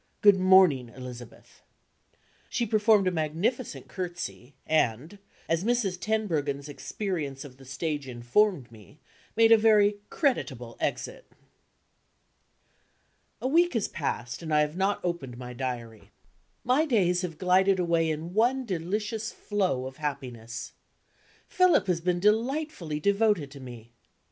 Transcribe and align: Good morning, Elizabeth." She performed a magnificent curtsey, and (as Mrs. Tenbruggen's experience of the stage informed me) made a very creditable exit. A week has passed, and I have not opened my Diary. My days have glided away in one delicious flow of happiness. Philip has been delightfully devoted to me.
Good 0.21 0.39
morning, 0.39 0.89
Elizabeth." 0.89 1.61
She 2.49 2.65
performed 2.65 3.07
a 3.07 3.11
magnificent 3.11 3.87
curtsey, 3.87 4.55
and 4.65 5.19
(as 5.47 5.63
Mrs. 5.63 5.99
Tenbruggen's 5.99 6.67
experience 6.67 7.45
of 7.45 7.57
the 7.57 7.65
stage 7.65 8.07
informed 8.07 8.71
me) 8.71 8.97
made 9.37 9.51
a 9.51 9.59
very 9.59 9.97
creditable 10.09 10.75
exit. 10.79 11.31
A 13.43 13.47
week 13.47 13.75
has 13.75 13.87
passed, 13.87 14.41
and 14.41 14.51
I 14.51 14.61
have 14.61 14.75
not 14.75 15.01
opened 15.05 15.37
my 15.37 15.53
Diary. 15.53 16.09
My 16.63 16.87
days 16.87 17.21
have 17.21 17.37
glided 17.37 17.77
away 17.77 18.09
in 18.09 18.33
one 18.33 18.65
delicious 18.65 19.31
flow 19.31 19.85
of 19.85 19.97
happiness. 19.97 20.73
Philip 21.47 21.85
has 21.85 22.01
been 22.01 22.19
delightfully 22.19 22.99
devoted 22.99 23.51
to 23.51 23.59
me. 23.59 23.91